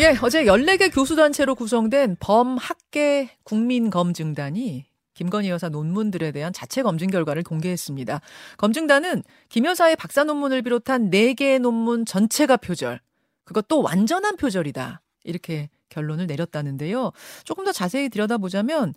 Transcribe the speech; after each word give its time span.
예, 0.00 0.16
어제 0.22 0.44
14개 0.44 0.90
교수단체로 0.94 1.54
구성된 1.54 2.16
범학계 2.20 3.36
국민검증단이 3.42 4.86
김건희 5.12 5.50
여사 5.50 5.68
논문들에 5.68 6.32
대한 6.32 6.54
자체 6.54 6.82
검증 6.82 7.08
결과를 7.08 7.42
공개했습니다. 7.42 8.22
검증단은 8.56 9.22
김 9.50 9.66
여사의 9.66 9.96
박사 9.96 10.24
논문을 10.24 10.62
비롯한 10.62 11.10
4개의 11.10 11.58
논문 11.58 12.06
전체가 12.06 12.56
표절, 12.56 12.98
그것도 13.44 13.82
완전한 13.82 14.38
표절이다. 14.38 15.02
이렇게 15.24 15.68
결론을 15.90 16.26
내렸다는데요. 16.28 17.12
조금 17.44 17.66
더 17.66 17.72
자세히 17.72 18.08
들여다보자면 18.08 18.94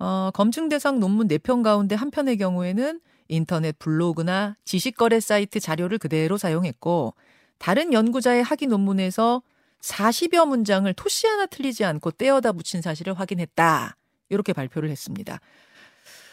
어, 0.00 0.30
검증 0.34 0.68
대상 0.68 0.98
논문 0.98 1.28
4편 1.28 1.62
가운데 1.62 1.94
한 1.94 2.10
편의 2.10 2.36
경우에는 2.38 3.00
인터넷 3.28 3.78
블로그나 3.78 4.56
지식거래 4.64 5.20
사이트 5.20 5.60
자료를 5.60 5.98
그대로 5.98 6.36
사용했고 6.36 7.14
다른 7.58 7.92
연구자의 7.92 8.42
학위 8.42 8.66
논문에서 8.66 9.42
40여 9.80 10.46
문장을 10.46 10.92
토시 10.94 11.26
하나 11.26 11.46
틀리지 11.46 11.84
않고 11.84 12.12
떼어다 12.12 12.52
붙인 12.52 12.82
사실을 12.82 13.18
확인했다. 13.18 13.96
이렇게 14.28 14.52
발표를 14.52 14.90
했습니다. 14.90 15.40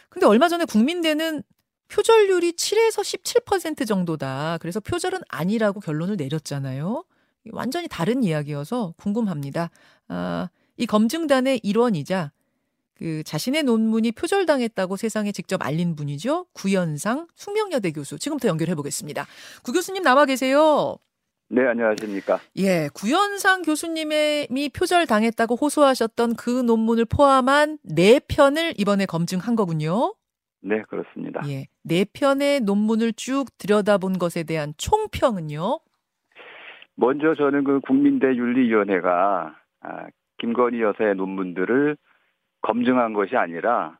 근데 0.10 0.26
얼마 0.26 0.48
전에 0.50 0.66
국민대는 0.66 1.44
표절률이 1.88 2.54
7에서 2.54 3.02
17% 3.46 3.88
정도다. 3.88 4.58
그래서 4.60 4.80
표절은 4.80 5.20
아니라고 5.30 5.80
결론을 5.80 6.18
내렸잖아요. 6.18 7.04
완전히 7.52 7.88
다른 7.88 8.24
이야기여서 8.24 8.94
궁금합니다. 8.98 9.70
아, 10.10 10.50
이 10.76 10.86
검증단의 10.86 11.62
일원이자 11.64 12.32
그 12.96 13.24
자신의 13.24 13.64
논문이 13.64 14.12
표절당했다고 14.14 14.98
세상에 14.98 15.32
직접 15.32 15.64
알린 15.64 15.96
분이죠. 15.96 16.48
구현상 16.54 17.28
숙명여대 17.36 17.92
교수. 17.92 18.18
지금부터 18.18 18.48
연결해 18.48 18.76
보겠습니다. 18.76 19.28
구 19.62 19.72
교수님 19.72 20.04
나와 20.04 20.26
계세요. 20.26 20.98
네, 21.50 21.66
안녕하십니까. 21.66 22.40
예, 22.58 22.90
구현상 22.94 23.62
교수님이 23.62 24.70
표절당했다고 24.76 25.56
호소하셨던 25.56 26.36
그 26.36 26.50
논문을 26.50 27.06
포함한 27.06 27.78
네 27.84 28.20
편을 28.20 28.74
이번에 28.78 29.06
검증한 29.06 29.56
거군요. 29.56 30.14
네, 30.62 30.82
그렇습니다. 30.90 31.42
예, 31.48 31.68
네 31.84 32.06
편의 32.12 32.60
논문을 32.62 33.14
쭉 33.14 33.46
들여다본 33.58 34.18
것에 34.18 34.44
대한 34.44 34.74
총평은요? 34.78 35.80
먼저 36.96 37.34
저는 37.36 37.64
그 37.64 37.80
국민대 37.80 38.28
윤리위원회가 38.28 39.56
아, 39.82 40.08
김건희 40.40 40.82
여사의 40.82 41.16
논문들을 41.16 41.96
검증한 42.62 43.14
것이 43.14 43.38
아니라 43.38 43.98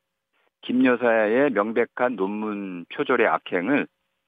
김 0.62 0.84
여사의 0.84 1.52
명백한 1.52 2.16
논문 2.18 2.86
표절의 2.94 3.28
악행을 3.28 3.88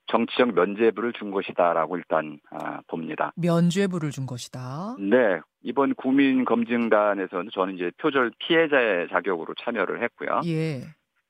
정치적 0.10 0.54
면죄부를 0.54 1.14
준 1.14 1.32
것이다라고 1.32 1.98
일단 1.98 2.40
아, 2.52 2.82
봅니다. 2.88 3.32
면죄부를 3.38 4.10
준 4.12 4.26
것이다. 4.26 4.96
네, 5.00 5.40
이번 5.62 5.94
국민검증단에서는 5.96 7.50
저는 7.54 7.76
이제 7.76 7.92
표절 7.98 8.32
피해자의 8.40 9.08
자격으로 9.10 9.54
참여를 9.62 10.04
했고요. 10.04 10.42
예. 10.46 10.82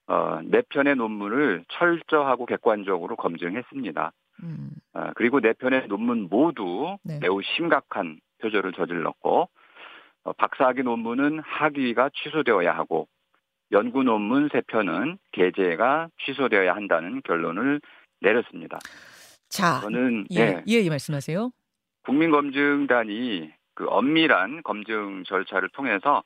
어, 0.07 0.39
네 0.43 0.61
편의 0.69 0.95
논문을 0.95 1.65
철저하고 1.69 2.45
객관적으로 2.45 3.15
검증했습니다. 3.15 4.11
음. 4.43 4.69
어, 4.93 5.11
그리고 5.15 5.39
네 5.39 5.53
편의 5.53 5.87
논문 5.87 6.27
모두 6.29 6.97
네. 7.03 7.19
매우 7.21 7.41
심각한 7.43 8.19
표절을 8.41 8.73
저질렀고 8.73 9.49
어, 10.23 10.33
박사학위 10.33 10.83
논문은 10.83 11.39
학위가 11.39 12.09
취소되어야 12.15 12.75
하고 12.75 13.07
연구 13.71 14.03
논문 14.03 14.49
세 14.51 14.61
편은 14.61 15.19
게재가 15.31 16.09
취소되어야 16.25 16.73
한다는 16.73 17.21
결론을 17.23 17.81
내렸습니다. 18.21 18.79
자, 19.49 19.79
저는 19.81 20.27
예, 20.31 20.45
네, 20.45 20.63
예, 20.67 20.73
예, 20.83 20.89
말씀하세요. 20.89 21.51
국민검증단이 22.05 23.51
그 23.73 23.85
엄밀한 23.87 24.61
검증 24.63 25.23
절차를 25.25 25.69
통해서 25.69 26.23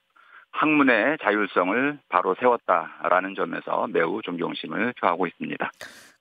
학문의 0.52 1.18
자율성을 1.22 2.00
바로 2.10 2.36
세웠다라는 2.40 3.36
점에서 3.36 3.88
매우 3.88 4.22
존경심을 4.22 4.94
표하고 5.00 5.28
있습니다. 5.28 5.72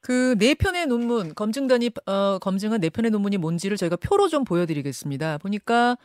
그 0.01 0.35
네 0.39 0.55
편의 0.55 0.87
논문 0.87 1.35
검증단이 1.35 1.91
어, 2.07 2.39
검증한 2.41 2.81
네 2.81 2.91
편의 2.91 3.11
논문이 3.11 3.37
뭔지를 3.39 3.77
저희가 3.77 3.97
표로 3.97 4.29
좀 4.29 4.45
보여드리겠습니다. 4.45 5.39
보니까 5.39 5.97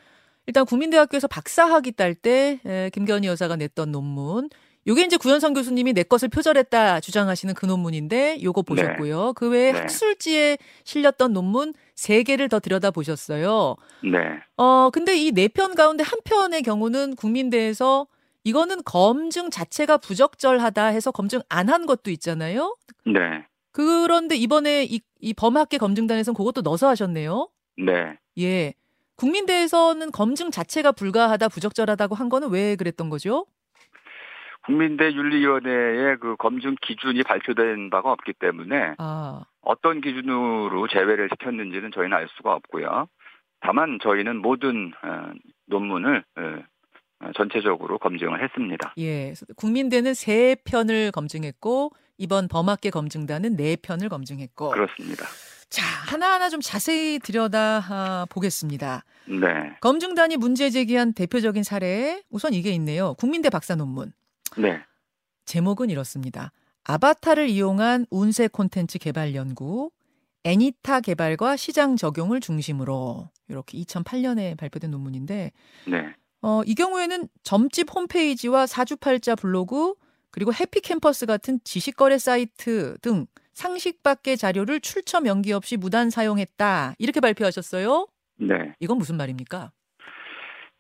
일단 0.46 0.66
국민대학교에서 0.66 1.28
박사학위 1.28 1.94
딸 1.94 2.14
때 2.14 2.60
김건희 2.94 3.28
여사가 3.28 3.56
냈던 3.56 3.92
논문. 3.92 4.50
요게 4.88 5.04
이제 5.04 5.18
구현성 5.18 5.54
교수님이 5.54 5.92
내 5.94 6.04
것을 6.04 6.30
표절했다 6.30 7.02
주장하시는 7.02 7.54
그 7.56 7.66
논문인데 7.66 8.42
요거 8.42 8.62
보셨고요. 8.62 9.34
그 9.34 9.50
외에 9.50 9.74
네. 9.74 9.80
학술지에 9.80 10.58
실렸던 10.86 11.34
논문 11.34 11.74
세 11.96 12.24
개를 12.24 12.48
더 12.48 12.60
들여다 12.60 12.92
보셨어요. 12.92 13.76
네, 14.04 14.18
어, 14.56 14.90
근데 14.92 15.18
이 15.18 15.32
네 15.34 15.50
편 15.50 15.76
가운데 15.76 16.04
한 16.04 16.20
편의 16.24 16.62
경우는 16.64 17.16
국민대에서 17.16 18.08
이거는 18.46 18.82
검증 18.86 19.50
자체가 19.50 19.98
부적절하다 19.98 20.86
해서 20.86 21.12
검증 21.12 21.42
안 21.50 21.68
한 21.70 21.86
것도 21.86 22.10
있잖아요. 22.12 22.74
네, 23.06 23.46
그런데 23.74 24.38
이번에 24.38 24.86
이, 24.86 25.02
이 25.20 25.34
범학계 25.34 25.80
검증단에서는 25.80 26.34
그것도 26.36 26.62
넣어서 26.62 26.88
하셨네요. 26.88 27.50
네. 27.78 28.18
예. 28.40 28.74
국민대에서는 29.18 30.12
검증 30.12 30.52
자체가 30.52 30.92
불가하다, 30.94 31.50
부적절하다고 31.50 32.16
한 32.16 32.30
거는 32.30 32.50
왜 32.52 32.76
그랬던 32.76 33.10
거죠? 33.10 33.46
국민대 34.68 35.14
윤리위원회의 35.14 36.18
그 36.20 36.36
검증 36.38 36.76
기준이 36.82 37.24
발표된 37.24 37.90
바가 37.90 38.12
없기 38.12 38.34
때문에 38.34 38.96
아, 38.98 39.44
어떤 39.62 40.02
기준으로 40.02 40.88
제외를 40.90 41.30
시켰는지는 41.32 41.92
저희는 41.94 42.16
알 42.16 42.28
수가 42.36 42.54
없고요. 42.54 43.08
다만 43.62 43.98
저희는 44.04 44.38
모든 44.38 44.92
어, 45.04 45.32
논문을 45.68 46.24
어, 46.36 47.32
전체적으로 47.36 47.98
검증을 47.98 48.44
했습니다. 48.44 48.94
예. 49.00 49.34
국민대는 49.56 50.14
세 50.14 50.56
편을 50.66 51.12
검증했고, 51.12 51.92
이번 52.20 52.48
범학계 52.48 52.92
검증단은 52.92 53.56
네 53.56 53.76
편을 53.76 54.10
검증했고. 54.10 54.70
그렇습니다. 54.70 55.26
자, 55.70 55.84
하나하나 55.84 56.50
좀 56.50 56.60
자세히 56.62 57.20
들여다 57.20 57.82
아, 57.90 58.26
보겠습니다. 58.30 59.04
네, 59.28 59.76
검증단이 59.82 60.38
문제 60.38 60.70
제기한 60.70 61.14
대표적인 61.14 61.64
사례, 61.64 62.22
우선 62.30 62.54
이게 62.54 62.70
있네요. 62.72 63.16
국민대 63.16 63.50
박사 63.50 63.76
논문. 63.76 64.12
네, 64.58 64.82
제목은 65.46 65.90
이렇습니다. 65.90 66.52
아바타를 66.84 67.50
이용한 67.50 68.06
운세 68.10 68.48
콘텐츠 68.48 68.98
개발 68.98 69.36
연구, 69.36 69.92
애니타 70.44 71.02
개발과 71.02 71.58
시장 71.58 71.98
적용을 71.98 72.40
중심으로 72.40 73.30
이렇게 73.50 73.78
2008년에 73.80 74.58
발표된 74.58 74.92
논문인데 74.92 75.52
네, 75.88 76.14
어, 76.42 76.62
이 76.66 76.76
경우에는 76.76 77.28
점집 77.44 77.94
홈페이지와 77.94 78.68
사주팔자 78.68 79.36
블로그 79.36 79.96
그리고 80.32 80.54
해피캠퍼스 80.54 81.26
같은 81.26 81.60
지식거래 81.64 82.18
사이트 82.20 82.98
등 83.02 83.26
상식 83.54 84.04
밖의 84.04 84.38
자료를 84.38 84.80
출처 84.82 85.20
명기 85.20 85.52
없이 85.52 85.78
무단 85.78 86.10
사용했다 86.10 86.94
이렇게 87.00 87.20
발표하셨어요. 87.20 88.08
네. 88.40 88.76
이건 88.80 89.00
무슨 89.00 89.18
말입니까? 89.18 89.72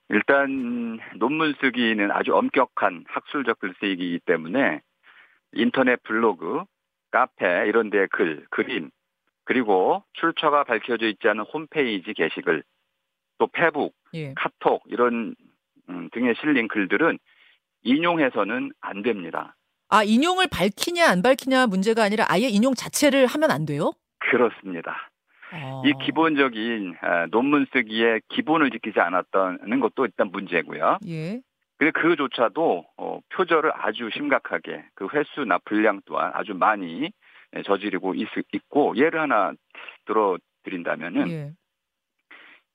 일단 0.09 0.99
논문 1.15 1.53
쓰기는 1.59 2.11
아주 2.11 2.35
엄격한 2.35 3.05
학술적 3.07 3.59
글쓰기이기 3.59 4.21
때문에 4.25 4.81
인터넷 5.53 6.01
블로그, 6.03 6.63
카페 7.11 7.67
이런 7.67 7.89
데 7.89 8.07
글, 8.11 8.45
그림, 8.49 8.89
그리고 9.43 10.03
출처가 10.13 10.65
밝혀져 10.65 11.07
있지 11.07 11.27
않은 11.27 11.43
홈페이지 11.43 12.13
게시글, 12.13 12.63
또 13.37 13.47
페북, 13.47 13.95
예. 14.13 14.33
카톡 14.35 14.83
이런 14.87 15.35
음, 15.89 16.09
등에 16.11 16.33
실린 16.39 16.67
글들은 16.67 17.17
인용해서는 17.83 18.71
안 18.81 19.03
됩니다. 19.03 19.55
아 19.89 20.03
인용을 20.03 20.47
밝히냐 20.51 21.07
안 21.07 21.21
밝히냐 21.21 21.67
문제가 21.67 22.03
아니라 22.03 22.25
아예 22.27 22.47
인용 22.47 22.73
자체를 22.73 23.25
하면 23.27 23.51
안 23.51 23.65
돼요? 23.65 23.91
그렇습니다. 24.19 25.09
어. 25.53 25.81
이 25.85 25.93
기본적인 26.05 26.95
아, 27.01 27.25
논문 27.27 27.65
쓰기에 27.71 28.21
기본을 28.29 28.71
지키지 28.71 28.99
않았다는 28.99 29.79
것도 29.79 30.05
일단 30.05 30.29
문제고요. 30.31 30.99
예. 31.07 31.41
근데 31.77 31.91
그조차도 31.91 32.85
어, 32.97 33.19
표절을 33.29 33.71
아주 33.75 34.09
심각하게 34.13 34.83
그 34.95 35.07
횟수나 35.13 35.59
분량 35.59 36.01
또한 36.05 36.31
아주 36.33 36.53
많이 36.53 37.11
예, 37.55 37.61
저지르고 37.63 38.15
있, 38.15 38.27
고 38.69 38.95
예를 38.97 39.21
하나 39.21 39.53
들어드린다면은 40.05 41.29
예. 41.29 41.51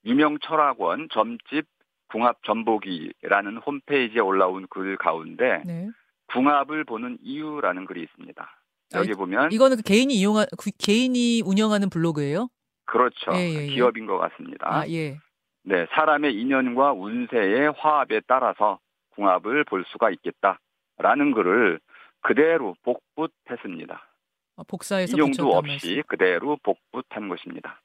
유명 0.05 0.37
철학원 0.39 1.09
점집 1.11 1.65
궁합 2.09 2.37
전보기라는 2.43 3.57
홈페이지에 3.57 4.19
올라온 4.19 4.67
글 4.69 4.97
가운데 4.97 5.61
네. 5.65 5.89
궁합을 6.27 6.83
보는 6.83 7.17
이유라는 7.21 7.85
글이 7.85 8.03
있습니다. 8.03 8.63
여기 8.95 9.09
아니, 9.09 9.17
보면 9.17 9.51
이거는 9.51 9.77
그 9.77 9.83
개인이 9.83 10.13
이용한 10.13 10.45
그 10.57 10.69
개인이 10.77 11.41
운영하는 11.43 11.89
블로그예요? 11.89 12.49
그렇죠. 12.85 13.31
예, 13.33 13.49
예, 13.49 13.63
예. 13.63 13.67
기업인 13.67 14.05
것 14.05 14.17
같습니다. 14.17 14.67
아, 14.67 14.87
예. 14.87 15.17
네, 15.63 15.85
사람의 15.91 16.33
인연과 16.35 16.93
운세의 16.93 17.71
화합에 17.77 18.21
따라서 18.27 18.79
궁합을 19.11 19.63
볼 19.65 19.85
수가 19.87 20.09
있겠다라는 20.11 21.33
글을 21.33 21.79
그대로 22.21 22.75
복붙했습니다. 22.83 24.07
아, 24.55 24.63
복사해서 24.67 25.15
붙였단 25.15 25.45
없이 25.45 25.67
말씀. 25.67 26.01
그대로 26.07 26.57
복붙한 26.63 27.29
것입니다. 27.29 27.81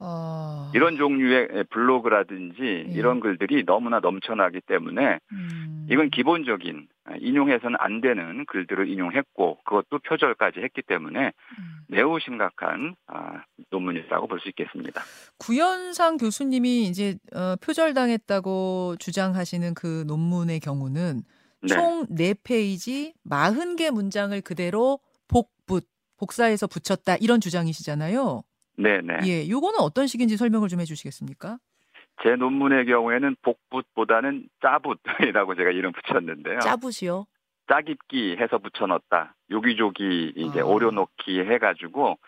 아. 0.00 0.70
이런 0.74 0.96
종류의 0.96 1.64
블로그라든지 1.70 2.62
예. 2.88 2.92
이런 2.92 3.20
글들이 3.20 3.64
너무나 3.64 3.98
넘쳐나기 4.00 4.60
때문에 4.60 5.18
음. 5.32 5.86
이건 5.90 6.10
기본적인 6.10 6.86
인용해서는 7.20 7.76
안 7.80 8.00
되는 8.00 8.44
글들을 8.46 8.88
인용했고 8.88 9.58
그것도 9.64 9.98
표절까지 10.00 10.60
했기 10.60 10.82
때문에 10.82 11.26
음. 11.26 11.78
매우 11.88 12.20
심각한 12.20 12.94
아, 13.06 13.42
논문이라고 13.70 14.26
볼 14.28 14.38
수 14.38 14.48
있겠습니다. 14.50 15.02
구현상 15.38 16.16
교수님이 16.16 16.84
이제 16.84 17.16
어, 17.34 17.56
표절당했다고 17.60 18.96
주장하시는 19.00 19.74
그 19.74 20.04
논문의 20.06 20.60
경우는 20.60 21.22
네. 21.62 21.74
총 21.74 22.06
4페이지 22.06 23.14
40개 23.28 23.90
문장을 23.90 24.38
그대로 24.42 25.00
복붙 25.26 25.88
복사해서 26.18 26.66
붙였다 26.66 27.16
이런 27.16 27.40
주장이시잖아요. 27.40 28.42
네, 28.78 29.00
네. 29.02 29.18
예, 29.24 29.48
요거는 29.48 29.80
어떤 29.80 30.06
식인지 30.06 30.36
설명을 30.36 30.68
좀 30.68 30.80
해주시겠습니까? 30.80 31.58
제 32.22 32.36
논문의 32.36 32.86
경우에는 32.86 33.36
복붙보다는 33.42 34.48
짜붓이라고 34.62 35.54
제가 35.56 35.70
이름 35.70 35.92
붙였는데요. 35.92 36.60
짜붓이요. 36.60 37.26
짜깁기 37.68 38.36
해서 38.38 38.58
붙여넣었다. 38.58 39.34
요기조기 39.50 40.32
이제 40.36 40.60
아. 40.60 40.64
오려놓기 40.64 41.40
해가지고 41.40 42.18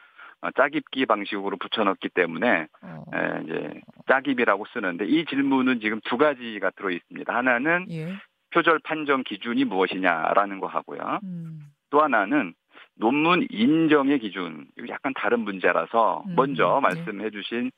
어, 0.43 0.51
짜깁기 0.57 1.07
방식으로 1.07 1.57
붙여넣기 1.57 2.09
때문에 2.11 2.67
어, 2.83 3.05
에, 3.15 3.43
이제 3.45 3.81
짜깁이라고 4.09 4.65
쓰는데 4.73 5.07
이 5.07 5.25
질문은 5.27 5.81
지금 5.81 6.01
두 6.05 6.17
가지가 6.17 6.71
들어 6.71 6.91
있습니다. 6.91 7.35
하나는 7.35 7.87
예. 7.91 8.15
표절 8.53 8.81
판정 8.81 9.23
기준이 9.23 9.65
무엇이냐라는 9.65 10.61
거 10.61 10.67
하고요. 10.67 11.21
음, 11.23 11.61
또 11.91 12.03
하나는 12.03 12.55
논문 13.01 13.47
인정의 13.51 14.21
기준. 14.21 14.67
이거 14.79 14.87
약간 14.89 15.13
다른 15.15 15.41
문제라서 15.41 16.23
음, 16.27 16.35
먼저 16.37 16.81
네. 16.83 16.95
말씀해 16.95 17.31
주신 17.31 17.73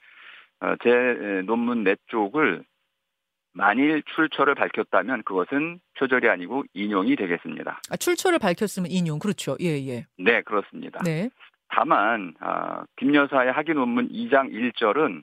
어, 0.61 0.75
제 0.83 0.91
에, 0.91 1.43
논문 1.43 1.85
내 1.85 1.97
쪽을 2.09 2.65
만일 3.55 4.03
출처를 4.15 4.55
밝혔다면 4.55 5.23
그것은 5.23 5.81
표절이 5.99 6.29
아니고 6.29 6.65
인용이 6.75 7.17
되겠습니다. 7.17 7.81
아, 7.91 7.97
출처를 7.97 8.39
밝혔으면 8.39 8.91
인용 8.91 9.19
그렇죠. 9.19 9.57
예, 9.61 9.79
예. 9.87 10.07
네, 10.19 10.43
그렇습니다. 10.43 11.01
네. 11.05 11.31
다만 11.69 12.35
아, 12.41 12.85
김 12.97 13.15
여사의 13.15 13.53
학위 13.53 13.75
논문 13.75 14.09
2장 14.09 14.51
1절은 14.53 15.23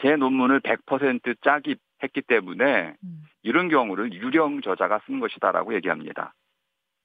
제 0.00 0.16
논문을 0.16 0.60
100% 0.60 1.36
짜깁했기 1.42 2.22
때문에 2.26 2.94
음, 3.04 3.22
이런 3.42 3.68
경우를 3.68 4.12
유령 4.12 4.62
저자가 4.62 5.00
쓴 5.06 5.20
것이다라고 5.20 5.74
얘기합니다. 5.74 6.32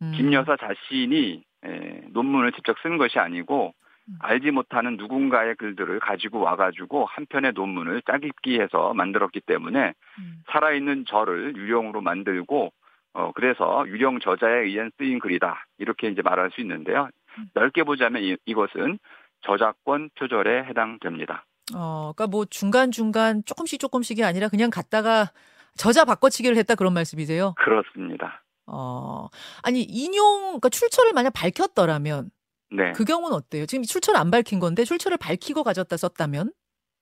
음. 0.02 0.14
김 0.16 0.34
여사 0.34 0.56
자신이 0.56 1.44
에, 1.66 2.02
논문을 2.10 2.52
직접 2.54 2.78
쓴 2.82 2.98
것이 2.98 3.20
아니고 3.20 3.74
음. 4.10 4.16
알지 4.20 4.52
못하는 4.52 4.98
누군가의 4.98 5.56
글들을 5.56 6.00
가지고 6.00 6.40
와가지고 6.42 7.06
한 7.06 7.26
편의 7.26 7.54
논문을 7.54 8.02
짜깁기해서 8.04 8.94
만들었기 8.94 9.42
때문에 9.42 9.94
음, 10.20 10.44
살아있는 10.52 11.06
저를 11.08 11.56
유령으로 11.56 12.02
만들고 12.02 12.72
어 13.14 13.32
그래서 13.34 13.86
유령 13.88 14.20
저자에 14.20 14.64
의한 14.64 14.92
쓰인 14.98 15.20
글이다 15.20 15.66
이렇게 15.78 16.08
이제 16.08 16.22
말할 16.22 16.52
수 16.52 16.62
있는데요. 16.62 17.10
음. 17.38 17.50
넓게 17.54 17.84
보자면 17.84 18.22
이, 18.24 18.38
이것은 18.46 19.00
저작권 19.42 20.10
표절에 20.16 20.64
해당됩니다. 20.66 21.46
어, 21.76 22.14
그러니까 22.16 22.28
뭐 22.28 22.46
중간 22.46 22.92
중간 22.92 23.44
조금씩 23.46 23.80
조금씩이 23.80 24.24
아니라 24.24 24.48
그냥 24.48 24.70
갔다가 24.70 25.32
저자 25.76 26.06
바꿔치기를 26.06 26.58
했다 26.58 26.76
그런 26.76 26.94
말씀이세요? 26.94 27.54
그렇습니다. 27.58 28.42
어, 28.68 29.28
아니 29.64 29.82
인용, 29.82 30.42
그러니까 30.60 30.70
출처를 30.70 31.14
만약 31.14 31.32
밝혔더라면 31.34 32.30
네, 32.72 32.92
그 32.94 33.06
경우는 33.06 33.36
어때요? 33.36 33.66
지금 33.66 33.84
출처를 33.84 34.20
안 34.20 34.30
밝힌 34.30 34.60
건데 34.60 34.84
출처를 34.84 35.18
밝히고 35.18 35.64
가졌다 35.64 35.96
썼다면? 35.96 36.52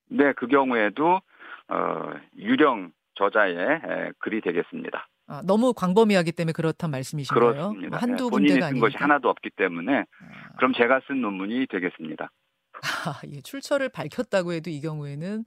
네 0.10 0.34
그 0.38 0.48
경우에도 0.48 1.22
어 1.68 2.12
유령 2.38 2.92
저자의 3.16 3.56
에, 3.58 4.12
글이 4.20 4.42
되겠습니다. 4.42 5.08
아, 5.28 5.42
너무 5.44 5.74
광범위하기 5.74 6.34
때문에 6.34 6.52
그렇단 6.54 6.92
말씀이신가요? 6.92 7.52
그렇습니다. 7.54 7.90
뭐 7.90 7.98
한두 7.98 8.26
예, 8.26 8.30
본인이 8.30 8.62
쓴. 8.62 8.80
것이 8.80 8.96
하나도 8.98 9.28
없기 9.30 9.50
때문에 9.56 10.00
아, 10.02 10.56
그럼 10.58 10.74
제가 10.78 11.02
쓴 11.08 11.22
논문이 11.22 11.66
되겠습니다. 11.72 12.30
아, 13.08 13.22
예, 13.32 13.42
출처를 13.42 13.90
밝혔다고 13.90 14.54
해도 14.54 14.70
이 14.70 14.82
경우에는 14.82 15.46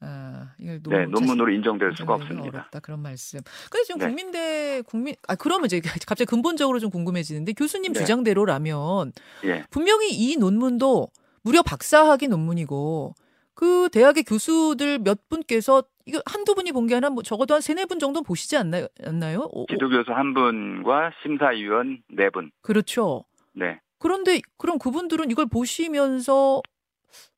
아, 0.00 0.52
이걸 0.58 0.80
네, 0.82 1.04
논문 1.06 1.10
논문으로 1.10 1.52
인정될 1.52 1.92
수가 1.96 2.14
없습니다. 2.14 2.48
어렵다 2.48 2.80
그런 2.80 3.00
말씀. 3.00 3.40
근데 3.70 3.84
지금 3.84 3.98
네. 4.00 4.06
국민대 4.06 4.82
국민 4.82 5.14
아 5.26 5.34
그러면 5.36 5.66
이제 5.66 5.80
갑자기 5.80 6.26
근본적으로 6.26 6.78
좀 6.78 6.90
궁금해지는데 6.90 7.52
교수님 7.54 7.92
네. 7.92 8.00
주장대로라면 8.00 9.12
예, 9.44 9.64
분명히 9.70 10.10
이 10.10 10.36
논문도 10.36 11.08
무려 11.42 11.62
박사학위 11.62 12.28
논문이고 12.28 13.14
그 13.54 13.88
대학의 13.90 14.24
교수들 14.24 14.98
몇 14.98 15.28
분께서 15.30 15.82
이거 16.04 16.20
한두 16.26 16.54
분이 16.54 16.72
본 16.72 16.86
게 16.86 16.94
아니라 16.94 17.08
뭐 17.10 17.22
적어도 17.22 17.54
한 17.54 17.60
세네 17.62 17.86
분 17.86 17.98
정도 17.98 18.22
보시지 18.22 18.56
않나요? 18.58 18.86
않나요? 19.02 19.48
지도교수 19.70 20.12
한 20.12 20.34
분과 20.34 21.12
심사위원 21.22 22.02
네 22.12 22.28
분. 22.30 22.50
그렇죠. 22.60 23.24
네, 23.54 23.80
그런데 23.98 24.40
그럼 24.58 24.78
그분들은 24.78 25.30
이걸 25.30 25.46
보시면서 25.46 26.60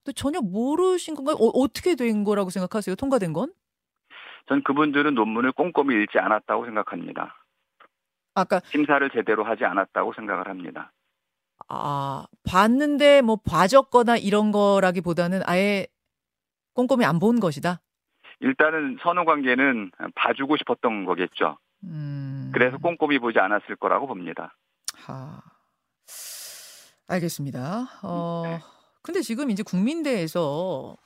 또 0.05 0.13
전혀 0.13 0.41
모르신 0.41 1.15
건가요? 1.15 1.37
어, 1.37 1.47
어떻게 1.49 1.95
된 1.95 2.25
거라고 2.25 2.51
생각하세요? 2.51 2.97
통과된 2.97 3.33
건? 3.33 3.53
전 4.49 4.63
그분들은 4.63 5.15
논문을 5.15 5.53
꼼꼼히 5.53 5.95
읽지 6.03 6.19
않았다고 6.19 6.65
생각합니다. 6.65 7.35
아까 8.35 8.61
심사를 8.71 9.09
제대로 9.11 9.45
하지 9.45 9.65
않았다고 9.65 10.13
생각을 10.15 10.49
합니다. 10.49 10.93
아 11.69 12.25
봤는데 12.49 13.21
뭐 13.21 13.37
봐줬거나 13.37 14.17
이런 14.17 14.53
거라기보다는 14.53 15.43
아예 15.45 15.87
꼼꼼히 16.75 17.05
안 17.05 17.19
본 17.19 17.41
것이다. 17.41 17.81
일단은 18.41 18.99
선후 19.03 19.25
관계는 19.25 19.91
봐주고 20.15 20.57
싶었던 20.59 21.05
거겠죠. 21.05 21.59
음. 21.83 22.51
그래서 22.55 22.79
꼼꼼히 22.79 23.19
보지 23.19 23.39
않았을 23.41 23.75
거라고 23.77 24.07
봅니다. 24.07 24.55
하. 25.05 25.43
알겠습니다. 27.09 27.89
어, 28.03 28.43
네. 28.47 28.61
근데 29.03 29.23
지금 29.23 29.51
이제 29.51 29.63
국민대에서 29.63 30.97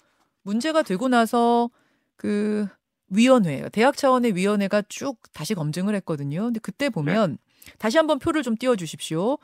문제가 0.43 0.83
되고 0.83 1.09
나서 1.09 1.71
그 2.17 2.67
위원회, 3.09 3.69
대학 3.71 3.97
차원의 3.97 4.35
위원회가 4.35 4.83
쭉 4.89 5.19
다시 5.33 5.55
검증을 5.55 5.95
했거든요. 5.97 6.45
근데 6.45 6.61
그때 6.61 6.89
보면 6.89 7.39
다시 7.79 7.97
한번 7.99 8.19
표를 8.19 8.43
좀 8.43 8.57
띄워 8.57 8.75
주십시오. 8.77 9.39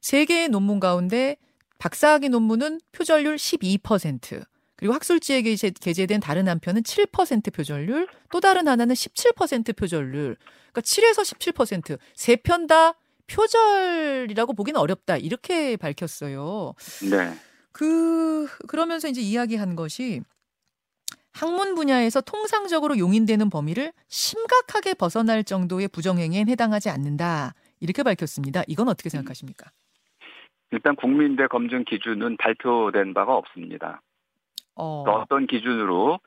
세 0.00 0.24
개의 0.24 0.48
논문 0.48 0.80
가운데 0.80 1.36
박사학위 1.78 2.28
논문은 2.28 2.80
표절률 2.92 3.36
12%, 3.36 4.42
그리고 4.76 4.94
학술지에 4.94 5.42
게재- 5.42 5.78
게재된 5.80 6.20
다른 6.20 6.48
한 6.48 6.58
편은 6.58 6.82
7% 6.82 7.52
표절률, 7.52 8.08
또 8.30 8.40
다른 8.40 8.66
하나는 8.66 8.94
17% 8.94 9.76
표절률. 9.76 10.36
그러니까 10.72 10.80
7에서 10.80 11.22
17%, 11.22 11.98
세 12.16 12.36
편 12.36 12.66
다 12.66 12.94
표절이라고 13.28 14.52
보기는 14.54 14.78
어렵다. 14.80 15.16
이렇게 15.16 15.76
밝혔어요. 15.76 16.74
네, 17.10 17.34
그 17.72 18.46
그러면서 18.68 19.08
이제 19.08 19.20
이야기한 19.20 19.76
것이 19.76 20.22
학문 21.32 21.74
분야에서 21.74 22.20
통상적으로 22.20 22.98
용인되는 22.98 23.48
범위를 23.48 23.92
심각하게 24.08 24.94
벗어날 24.94 25.44
정도의 25.44 25.88
부정행위에 25.88 26.44
해당하지 26.48 26.90
않는다. 26.90 27.54
이렇게 27.80 28.02
밝혔습니다. 28.02 28.62
이건 28.68 28.88
어떻게 28.88 29.08
생각하십니까? 29.08 29.70
일단 30.70 30.94
국민대 30.96 31.46
검증 31.48 31.84
기준은 31.84 32.36
발표된 32.36 33.14
바가 33.14 33.34
없습니다. 33.34 34.00
어, 34.74 35.04
어떤 35.06 35.46
기준으로 35.46 36.20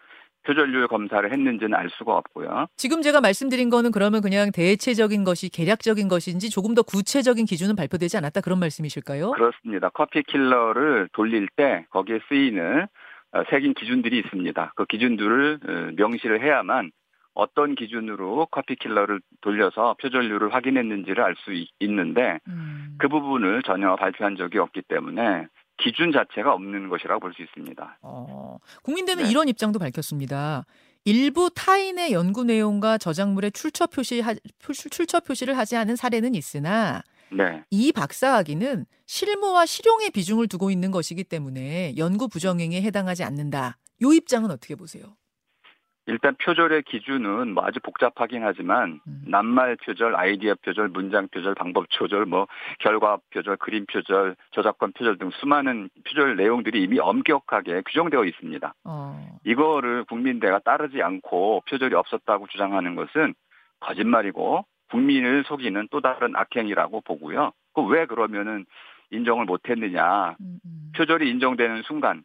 표절률 0.45 0.87
검사를 0.87 1.29
했는지는 1.31 1.73
알 1.73 1.89
수가 1.89 2.15
없고요. 2.17 2.67
지금 2.77 3.01
제가 3.01 3.21
말씀드린 3.21 3.69
거는 3.69 3.91
그러면 3.91 4.21
그냥 4.21 4.51
대체적인 4.51 5.23
것이 5.23 5.49
계략적인 5.49 6.07
것인지 6.07 6.49
조금 6.49 6.73
더 6.73 6.83
구체적인 6.83 7.45
기준은 7.45 7.75
발표되지 7.75 8.17
않았다 8.17 8.41
그런 8.41 8.59
말씀이실까요? 8.59 9.31
그렇습니다. 9.31 9.89
커피 9.89 10.23
킬러를 10.23 11.09
돌릴 11.13 11.47
때 11.55 11.85
거기에 11.89 12.19
쓰이는 12.29 12.87
어, 13.33 13.43
새긴 13.49 13.73
기준들이 13.73 14.17
있습니다. 14.19 14.73
그 14.75 14.85
기준들을 14.85 15.59
어, 15.67 15.91
명시를 15.97 16.41
해야만 16.41 16.91
어떤 17.33 17.75
기준으로 17.75 18.47
커피 18.49 18.75
킬러를 18.75 19.19
돌려서 19.41 19.95
표절률을 20.01 20.53
확인했는지를 20.53 21.21
알 21.21 21.35
수 21.39 21.51
있는데 21.81 22.39
음. 22.47 22.95
그 22.97 23.09
부분을 23.09 23.61
전혀 23.63 23.95
발표한 23.97 24.37
적이 24.37 24.59
없기 24.59 24.83
때문에 24.87 25.47
기준 25.77 26.11
자체가 26.11 26.53
없는 26.53 26.89
것이라고 26.89 27.19
볼 27.19 27.33
수 27.33 27.41
있습니다. 27.43 27.99
어, 28.01 28.57
국민대는 28.83 29.23
네. 29.25 29.29
이런 29.29 29.47
입장도 29.47 29.79
밝혔습니다. 29.79 30.65
일부 31.03 31.49
타인의 31.53 32.13
연구 32.13 32.43
내용과 32.43 32.97
저작물의 32.97 33.51
출처 33.51 33.85
표시 33.87 34.23
출처 34.89 35.19
표시를 35.19 35.57
하지 35.57 35.75
않은 35.75 35.95
사례는 35.95 36.33
있으나 36.33 37.03
네. 37.31 37.63
이 37.69 37.91
박사학위는 37.91 38.85
실무와 39.05 39.65
실용의 39.65 40.11
비중을 40.11 40.47
두고 40.47 40.71
있는 40.71 40.89
것이기 40.91 41.23
때문에 41.25 41.95
연구 41.97 42.27
부정행위에 42.27 42.81
해당하지 42.81 43.23
않는다. 43.23 43.77
요 44.01 44.13
입장은 44.13 44.49
어떻게 44.49 44.75
보세요? 44.75 45.15
일단 46.07 46.35
표절의 46.35 46.83
기준은 46.83 47.53
뭐 47.53 47.65
아주 47.65 47.79
복잡하긴 47.79 48.43
하지만 48.43 48.99
음. 49.07 49.23
낱말 49.27 49.77
표절, 49.77 50.15
아이디어 50.15 50.53
표절, 50.55 50.89
문장 50.89 51.27
표절, 51.29 51.55
방법 51.55 51.87
표절, 51.97 52.25
뭐 52.25 52.47
결과 52.79 53.17
표절, 53.33 53.57
그림 53.57 53.85
표절, 53.87 54.35
저작권 54.51 54.91
표절 54.93 55.17
등 55.17 55.31
수많은 55.31 55.89
표절 56.07 56.35
내용들이 56.35 56.83
이미 56.83 56.99
엄격하게 56.99 57.81
규정되어 57.87 58.25
있습니다. 58.25 58.73
어. 58.83 59.37
이거를 59.45 60.03
국민대가 60.05 60.59
따르지 60.59 61.01
않고 61.01 61.63
표절이 61.67 61.95
없었다고 61.95 62.47
주장하는 62.47 62.95
것은 62.95 63.33
거짓말이고 63.79 64.65
국민을 64.91 65.43
속이는 65.47 65.87
또 65.91 66.01
다른 66.01 66.35
악행이라고 66.35 67.01
보고요. 67.01 67.51
그 67.73 67.81
왜 67.81 68.05
그러면은 68.05 68.65
인정을 69.11 69.45
못했느냐? 69.45 70.35
음, 70.39 70.59
음. 70.65 70.91
표절이 70.95 71.29
인정되는 71.29 71.83
순간 71.83 72.23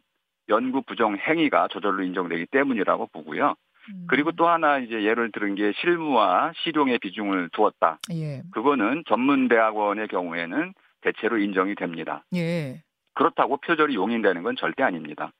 연구 0.49 0.81
부정 0.81 1.17
행위가 1.17 1.67
저절로 1.71 2.03
인정되기 2.03 2.47
때문이라고 2.47 3.07
보고요. 3.07 3.55
음. 3.89 4.05
그리고 4.07 4.31
또 4.31 4.47
하나 4.47 4.77
이제 4.79 5.03
예를 5.03 5.31
들은 5.31 5.55
게 5.55 5.71
실무와 5.81 6.53
실용의 6.63 6.99
비중을 6.99 7.49
두었다. 7.53 7.99
예. 8.13 8.43
그거는 8.51 9.03
전문 9.07 9.47
대학원의 9.47 10.07
경우에는 10.07 10.73
대체로 11.01 11.37
인정이 11.37 11.75
됩니다. 11.75 12.23
예. 12.35 12.81
그렇다고 13.13 13.57
표절이 13.57 13.95
용인되는 13.95 14.43
건 14.43 14.55
절대 14.55 14.83
아닙니다. 14.83 15.31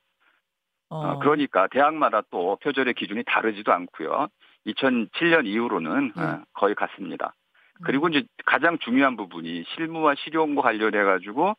어. 0.90 0.98
어, 0.98 1.20
그러니까 1.20 1.68
대학마다 1.68 2.22
또 2.32 2.58
표절의 2.62 2.96
기준이 2.96 3.24
다르지도 3.26 3.72
않고요. 3.72 4.28
2007년 4.68 5.46
이후로는 5.46 6.14
예. 6.18 6.22
어, 6.22 6.44
거의 6.54 6.76
같습니다. 6.76 7.34
음. 7.80 7.84
그리고 7.86 8.10
이제 8.10 8.24
가장 8.46 8.78
중요한 8.80 9.16
부분이 9.16 9.64
실무와 9.76 10.16
실용과 10.16 10.62
관련해 10.62 11.04
가지고 11.04 11.56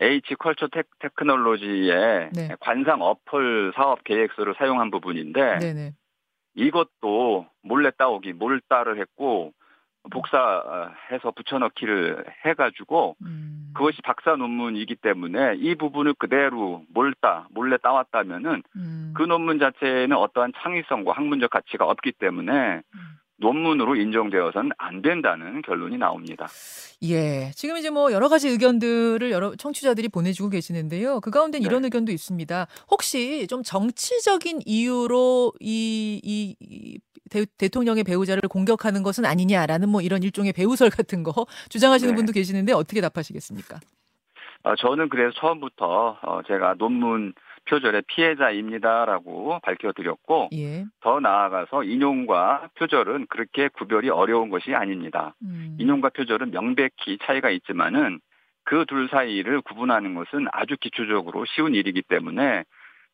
H 0.00 0.34
컬처 0.36 0.68
테, 0.68 0.82
테크놀로지의 1.00 2.30
네. 2.32 2.56
관상 2.60 3.02
어플 3.02 3.72
사업 3.74 4.02
계획서를 4.04 4.54
사용한 4.56 4.90
부분인데 4.90 5.58
네네. 5.58 5.92
이것도 6.54 7.46
몰래 7.62 7.90
따오기 7.90 8.34
몰따를 8.34 9.00
했고 9.00 9.52
복사해서 10.10 11.30
붙여넣기를 11.36 12.24
해가지고 12.44 13.16
음. 13.22 13.70
그것이 13.74 14.02
박사 14.02 14.34
논문이기 14.36 14.96
때문에 14.96 15.54
이 15.56 15.74
부분을 15.76 16.14
그대로 16.14 16.84
몰따 16.92 17.46
몰래 17.50 17.76
따왔다면은 17.78 18.62
음. 18.76 19.14
그 19.16 19.22
논문 19.22 19.58
자체에는 19.58 20.16
어떠한 20.16 20.52
창의성과 20.56 21.12
학문적 21.12 21.50
가치가 21.50 21.86
없기 21.86 22.12
때문에 22.12 22.82
음. 22.94 23.00
논문으로 23.42 23.96
인정되어서는 23.96 24.70
안 24.78 25.02
된다는 25.02 25.60
결론이 25.62 25.98
나옵니다. 25.98 26.46
예. 27.02 27.50
지금 27.54 27.76
이제 27.76 27.90
뭐 27.90 28.12
여러 28.12 28.28
가지 28.28 28.48
의견들을 28.48 29.30
여러 29.30 29.54
청취자들이 29.56 30.08
보내주고 30.08 30.48
계시는데요. 30.48 31.20
그 31.20 31.30
가운데 31.30 31.58
네. 31.58 31.66
이런 31.66 31.84
의견도 31.84 32.12
있습니다. 32.12 32.66
혹시 32.90 33.46
좀 33.48 33.62
정치적인 33.62 34.60
이유로 34.64 35.52
이, 35.60 36.20
이, 36.22 36.56
이 36.60 36.98
대, 37.28 37.68
통령의 37.68 38.04
배우자를 38.04 38.42
공격하는 38.48 39.02
것은 39.02 39.24
아니냐라는 39.24 39.88
뭐 39.88 40.00
이런 40.00 40.22
일종의 40.22 40.52
배우설 40.52 40.90
같은 40.90 41.22
거 41.22 41.46
주장하시는 41.68 42.14
네. 42.14 42.16
분도 42.16 42.32
계시는데 42.32 42.72
어떻게 42.72 43.00
답하시겠습니까? 43.00 43.80
어, 44.64 44.76
저는 44.76 45.08
그래서 45.08 45.32
처음부터 45.40 46.18
어, 46.22 46.40
제가 46.46 46.74
논문 46.78 47.34
표절의 47.66 48.02
피해자입니다라고 48.06 49.60
밝혀드렸고 49.62 50.50
예. 50.54 50.84
더 51.00 51.20
나아가서 51.20 51.84
인용과 51.84 52.70
표절은 52.74 53.26
그렇게 53.28 53.68
구별이 53.68 54.10
어려운 54.10 54.50
것이 54.50 54.74
아닙니다. 54.74 55.34
음. 55.42 55.76
인용과 55.78 56.10
표절은 56.10 56.50
명백히 56.50 57.18
차이가 57.22 57.50
있지만은 57.50 58.20
그 58.64 58.84
둘 58.86 59.08
사이를 59.08 59.60
구분하는 59.62 60.14
것은 60.14 60.46
아주 60.52 60.76
기초적으로 60.80 61.44
쉬운 61.46 61.74
일이기 61.74 62.02
때문에 62.02 62.64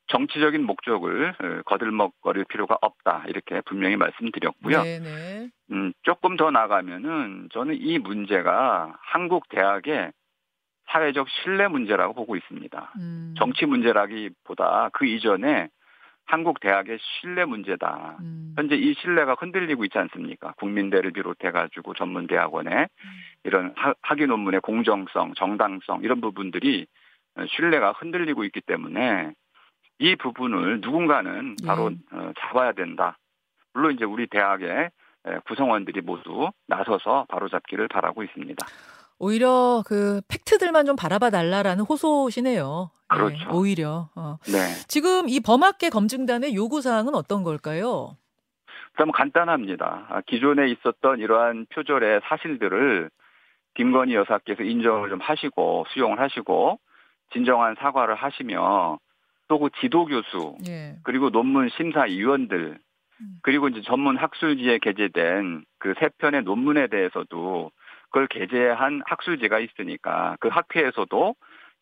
정치적인 0.08 0.64
목적을 0.64 1.34
어, 1.38 1.62
거들먹거릴 1.66 2.46
필요가 2.48 2.78
없다 2.80 3.24
이렇게 3.28 3.60
분명히 3.62 3.96
말씀드렸고요. 3.96 4.82
네네. 4.82 5.48
음, 5.72 5.92
조금 6.02 6.36
더 6.36 6.50
나가면은 6.50 7.48
저는 7.52 7.76
이 7.78 7.98
문제가 7.98 8.96
한국 9.02 9.48
대학의 9.50 10.12
사회적 10.90 11.28
신뢰 11.28 11.68
문제라고 11.68 12.14
보고 12.14 12.36
있습니다. 12.36 12.92
음. 12.98 13.34
정치 13.38 13.66
문제라기보다 13.66 14.90
그 14.92 15.06
이전에 15.06 15.68
한국 16.24 16.60
대학의 16.60 16.98
신뢰 17.00 17.44
문제다. 17.46 18.16
음. 18.20 18.52
현재 18.56 18.74
이 18.76 18.94
신뢰가 18.94 19.34
흔들리고 19.38 19.84
있지 19.84 19.98
않습니까? 19.98 20.52
국민대를 20.58 21.12
비롯해 21.12 21.50
가지고 21.50 21.94
전문 21.94 22.26
대학원의 22.26 22.88
이런 23.44 23.72
하- 23.76 23.94
학위 24.02 24.26
논문의 24.26 24.60
공정성, 24.60 25.34
정당성 25.34 26.02
이런 26.02 26.20
부분들이 26.20 26.86
신뢰가 27.56 27.92
흔들리고 27.92 28.44
있기 28.44 28.60
때문에 28.62 29.32
이 30.00 30.16
부분을 30.16 30.80
누군가는 30.80 31.56
바로 31.66 31.90
예. 31.92 32.16
어, 32.16 32.32
잡아야 32.40 32.72
된다. 32.72 33.16
물론 33.72 33.92
이제 33.94 34.04
우리 34.04 34.26
대학의 34.26 34.90
에, 35.26 35.38
구성원들이 35.46 36.00
모두 36.02 36.50
나서서 36.66 37.26
바로잡기를 37.28 37.88
바라고 37.88 38.22
있습니다. 38.22 38.66
오히려 39.18 39.82
그 39.86 40.20
팩트들만 40.28 40.86
좀 40.86 40.96
바라봐 40.96 41.30
달라라는 41.30 41.84
호소시네요. 41.84 42.90
예, 43.12 43.16
그렇죠. 43.16 43.50
오히려. 43.52 44.08
어. 44.14 44.38
네. 44.46 44.58
지금 44.86 45.28
이 45.28 45.40
범학계 45.40 45.90
검증단의 45.90 46.54
요구 46.54 46.80
사항은 46.80 47.14
어떤 47.14 47.42
걸까요? 47.42 48.16
그럼 48.94 49.12
간단합니다. 49.12 50.06
아, 50.08 50.20
기존에 50.26 50.68
있었던 50.70 51.20
이러한 51.20 51.66
표절의 51.72 52.20
사실들을 52.24 53.10
김건희 53.74 54.14
여사께서 54.14 54.62
인정을 54.64 55.08
좀 55.08 55.20
하시고 55.20 55.86
수용을 55.90 56.18
하시고 56.20 56.78
진정한 57.32 57.76
사과를 57.78 58.14
하시며 58.16 58.98
또 59.48 59.58
그 59.58 59.70
지도 59.80 60.04
교수 60.04 60.56
예. 60.68 60.96
그리고 61.04 61.30
논문 61.30 61.70
심사위원들 61.70 62.78
음. 63.20 63.26
그리고 63.42 63.68
이제 63.68 63.80
전문 63.82 64.16
학술지에 64.18 64.78
게재된 64.78 65.64
그 65.78 65.94
세 65.98 66.10
편의 66.18 66.42
논문에 66.42 66.88
대해서도 66.88 67.70
그걸 68.10 68.26
게재한 68.26 69.02
학술지가 69.06 69.58
있으니까 69.60 70.36
그 70.40 70.48
학회에서도 70.48 71.34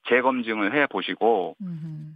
재검증을 0.09 0.75
해 0.75 0.87
보시고. 0.87 1.57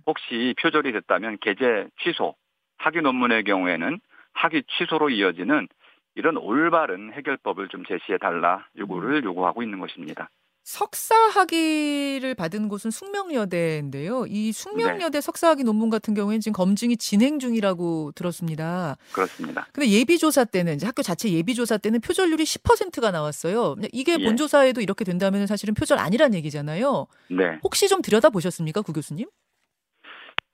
혹시 0.07 0.55
표절이 0.61 0.93
됐다면 0.93 1.38
게재 1.40 1.88
취소, 2.02 2.35
학위 2.79 3.00
논문의 3.02 3.45
경우에는 3.45 4.00
학위 4.33 4.62
취소로 4.79 5.11
이어지는 5.11 5.69
이런 6.14 6.37
올바른 6.37 7.12
해결법을 7.12 7.69
좀 7.69 7.85
제시해 7.85 8.19
달라 8.19 8.67
요구를 8.76 9.25
요구하고 9.25 9.62
있는 9.62 9.79
것입니다. 9.79 10.29
석사 10.71 11.17
학위를 11.17 12.37
받은 12.37 12.69
곳은 12.69 12.93
숙명여대인데요. 12.93 14.27
이 14.29 14.53
숙명여대 14.53 15.21
석사 15.21 15.49
학위 15.49 15.65
논문 15.65 15.91
같은 15.91 16.15
경우에는 16.15 16.41
지금 16.41 16.53
검증이 16.53 16.97
진행 16.97 17.41
중이라고 17.41 18.12
들었습니다. 18.15 18.97
그렇습니다. 19.12 19.67
근데 19.73 19.91
예비조사 19.91 20.45
때는 20.45 20.77
이제 20.77 20.87
학교 20.87 21.03
자체 21.03 21.29
예비조사 21.29 21.79
때는 21.79 22.00
표절률이 22.00 22.45
10%가 22.45 23.11
나왔어요. 23.11 23.75
이게 23.93 24.17
예. 24.21 24.25
본조사에도 24.25 24.81
이렇게 24.81 25.05
된다면 25.05 25.49
사실은 25.49 25.75
표절 25.75 25.99
아니란 25.99 26.35
얘기잖아요. 26.35 27.09
네. 27.31 27.59
혹시 27.65 27.89
좀 27.89 28.00
들여다 28.00 28.31
보셨습니까, 28.31 28.83
구 28.83 28.93
교수님? 28.93 29.27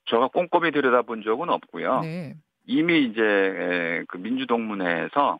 제가 0.09 0.29
꼼꼼히 0.29 0.71
들여다본 0.71 1.21
적은 1.21 1.49
없고요. 1.49 2.01
네. 2.01 2.33
이미 2.65 3.05
이제 3.05 3.21
에, 3.21 4.03
그 4.07 4.17
민주동문회에서 4.17 5.37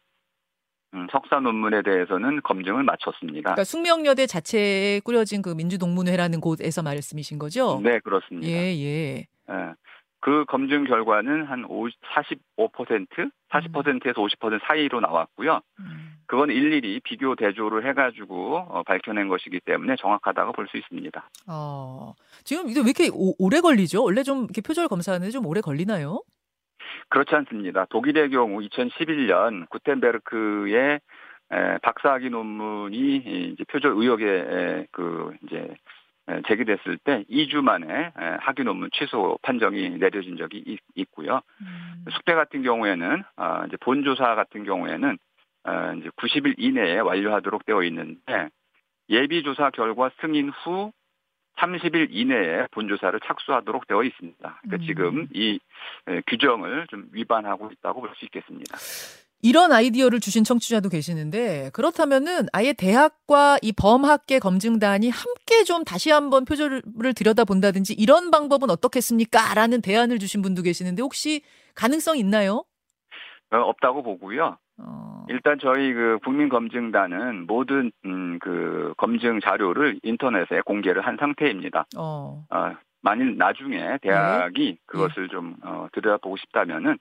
음, 0.97 1.07
석사 1.11 1.39
논문에 1.39 1.81
대해서는 1.83 2.41
검증을 2.43 2.83
마쳤습니다. 2.83 3.51
그러니까 3.51 3.63
숙명여대 3.63 4.25
자체에 4.25 4.99
꾸려진 5.01 5.41
그 5.41 5.49
민주동문회라는 5.49 6.41
곳에서 6.41 6.81
말씀이신 6.83 7.37
거죠? 7.39 7.79
네, 7.83 7.99
그렇습니다. 7.99 8.47
예, 8.47 8.75
예. 8.75 9.27
예. 9.49 9.73
그 10.19 10.43
검증 10.47 10.83
결과는 10.85 11.45
한 11.45 11.63
50, 11.65 11.95
45%, 12.57 13.31
40%에서 13.49 14.19
50% 14.21 14.59
사이로 14.67 14.99
나왔고요. 14.99 15.61
음. 15.79 16.13
그건 16.25 16.49
일일이 16.49 16.99
비교 17.01 17.35
대조를 17.35 17.87
해가지고 17.87 18.57
어, 18.67 18.83
밝혀낸 18.83 19.29
것이기 19.29 19.61
때문에 19.61 19.95
정확하다고 19.97 20.51
볼 20.51 20.67
수 20.67 20.75
있습니다. 20.75 21.29
어, 21.47 22.13
지금 22.43 22.67
이게 22.67 22.79
왜 22.81 22.85
이렇게 22.87 23.09
오, 23.13 23.33
오래 23.39 23.61
걸리죠? 23.61 24.03
원래 24.03 24.23
좀 24.23 24.43
이렇게 24.45 24.59
표절 24.59 24.89
검사하는데 24.89 25.31
좀 25.31 25.45
오래 25.45 25.61
걸리나요? 25.61 26.21
그렇지 27.09 27.33
않습니다. 27.35 27.85
독일의 27.85 28.29
경우 28.29 28.59
2011년 28.59 29.69
구텐베르크의 29.69 30.99
에, 31.49 31.77
박사학위 31.81 32.29
논문이 32.29 33.15
이제 33.53 33.63
표절 33.65 33.93
의혹에 33.95 34.25
에, 34.25 34.87
그 34.91 35.33
이제 35.43 35.73
에, 36.27 36.41
제기됐을 36.47 36.97
때 37.03 37.23
2주 37.29 37.61
만에 37.61 37.87
에, 37.87 38.11
학위 38.39 38.63
논문 38.65 38.89
취소 38.91 39.39
판정이 39.41 39.97
내려진 39.97 40.35
적이 40.35 40.79
있, 40.95 41.11
고요 41.11 41.41
음. 41.61 42.05
숙대 42.11 42.33
같은 42.33 42.63
경우에는 42.63 43.23
아, 43.37 43.65
이제 43.65 43.77
본조사 43.77 44.35
같은 44.35 44.65
경우에는 44.65 45.17
아, 45.63 45.93
이제 45.93 46.09
90일 46.17 46.55
이내에 46.57 46.99
완료하도록 46.99 47.65
되어 47.65 47.83
있는데 47.83 48.49
예비 49.09 49.43
조사 49.43 49.69
결과 49.69 50.11
승인 50.19 50.49
후 50.49 50.91
30일 51.59 52.07
이내에 52.11 52.67
본조사를 52.71 53.19
착수하도록 53.25 53.87
되어 53.87 54.03
있습니다. 54.03 54.59
그러니까 54.61 54.83
음. 54.83 54.87
지금 54.87 55.27
이 55.33 55.59
에, 56.07 56.21
규정을 56.27 56.87
좀 56.89 57.07
위반하고 57.11 57.69
있다고 57.71 58.01
볼 58.01 58.09
수 58.17 58.25
있겠습니다. 58.25 58.77
이런 59.43 59.71
아이디어를 59.71 60.19
주신 60.19 60.43
청취자도 60.43 60.89
계시는데 60.89 61.69
그렇다면은 61.73 62.47
아예 62.53 62.73
대학과 62.73 63.59
이 63.61 63.71
범학계 63.71 64.39
검증단이 64.39 65.09
함께 65.11 65.63
좀 65.63 65.83
다시 65.83 66.09
한번 66.09 66.43
표절을 66.43 66.81
들여다 67.15 67.45
본다든지 67.45 67.93
이런 67.93 68.31
방법은 68.31 68.71
어떻겠습니까? 68.71 69.53
라는 69.53 69.81
대안을 69.81 70.17
주신 70.17 70.41
분도 70.41 70.63
계시는데 70.63 71.03
혹시 71.03 71.41
가능성 71.75 72.17
있나요? 72.17 72.65
어, 73.51 73.57
없다고 73.57 74.01
보고요. 74.01 74.57
어. 75.27 75.33
일단 75.33 75.57
저희 75.61 75.93
그 75.93 76.19
국민검증단은 76.23 77.47
모든 77.47 77.91
음, 78.05 78.39
그 78.39 78.93
검증 78.97 79.39
자료를 79.39 79.99
인터넷에 80.03 80.61
공개를 80.61 81.05
한 81.05 81.17
상태입니다. 81.19 81.85
어. 81.97 82.43
어 82.49 82.75
만일 83.01 83.37
나중에 83.37 83.97
대학이 84.01 84.65
네. 84.71 84.77
그것을 84.85 85.23
예. 85.23 85.27
좀 85.27 85.55
어, 85.63 85.87
들여다보고 85.93 86.37
싶다면은 86.37 86.97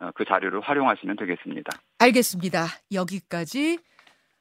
어, 0.00 0.10
그 0.14 0.24
자료를 0.24 0.60
활용하시면 0.60 1.16
되겠습니다. 1.16 1.72
알겠습니다. 1.98 2.66
여기까지 2.92 3.78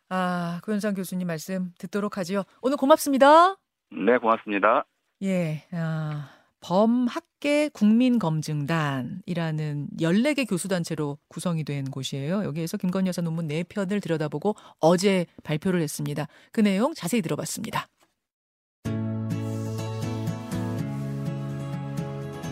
아, 0.10 0.60
고현상 0.64 0.94
교수님 0.94 1.28
말씀 1.28 1.72
듣도록 1.80 2.18
하지요. 2.18 2.44
오늘 2.62 2.78
고맙습니다. 2.78 3.56
네, 3.92 4.18
고맙습니다. 4.18 4.86
예. 5.24 5.64
아. 5.74 6.37
범학계 6.68 7.70
국민검증단이라는 7.70 9.88
14개 10.02 10.50
교수단체로 10.50 11.18
구성이 11.30 11.64
된 11.64 11.86
곳이에요. 11.86 12.44
여기에서 12.44 12.76
김건희 12.76 13.08
여사 13.08 13.22
논문 13.22 13.48
4편을 13.48 14.02
들여다보고 14.02 14.58
어제 14.80 15.26
발표를 15.44 15.82
했습니다. 15.82 16.28
그 16.52 16.60
내용 16.60 16.94
자세히 16.94 17.22
들어봤습니다. 17.22 17.88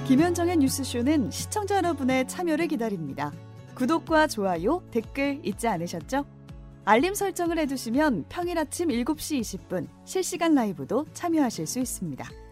김현정의 0.07 0.55
뉴스쇼는 0.57 1.31
시청자 1.31 1.75
여러분의 1.75 2.25
참여를 2.29 2.69
기다립니다. 2.69 3.33
구독과 3.73 4.27
좋아요, 4.27 4.81
댓글 4.91 5.41
잊지 5.43 5.67
않으셨죠? 5.67 6.25
알림 6.85 7.15
설정을 7.15 7.57
해두시면 7.57 8.27
평일 8.29 8.59
아침 8.59 8.87
7시 8.87 9.41
20분 9.41 9.89
실시간 10.05 10.55
라이브도 10.55 11.05
참여하실 11.11 11.67
수 11.67 11.79
있습니다. 11.79 12.44